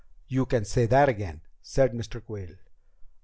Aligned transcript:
"You 0.27 0.47
can 0.47 0.65
say 0.65 0.87
that 0.87 1.09
again," 1.09 1.41
said 1.61 1.91
Mr. 1.93 2.25
Quayle. 2.25 2.55